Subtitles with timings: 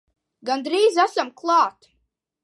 [0.49, 1.91] Gandrīz esam klāt!